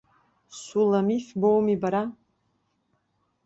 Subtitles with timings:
[0.61, 2.03] Суламиф боуми бара?